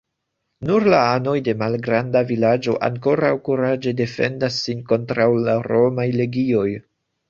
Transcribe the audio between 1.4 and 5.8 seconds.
de malgranda vilaĝo ankoraŭ kuraĝe defendas sin kontraŭ la